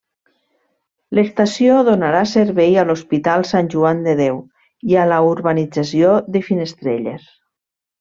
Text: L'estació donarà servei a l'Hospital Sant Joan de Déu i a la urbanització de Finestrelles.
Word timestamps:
L'estació 1.19 1.75
donarà 1.89 2.23
servei 2.31 2.73
a 2.77 2.87
l'Hospital 2.91 3.47
Sant 3.53 3.71
Joan 3.77 4.03
de 4.09 4.19
Déu 4.25 4.43
i 4.95 5.01
a 5.03 5.07
la 5.15 5.23
urbanització 5.37 6.19
de 6.35 6.47
Finestrelles. 6.53 7.33